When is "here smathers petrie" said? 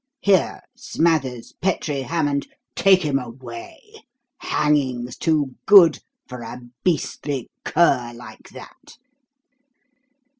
0.21-2.01